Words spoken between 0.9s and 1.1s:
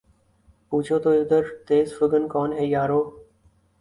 تو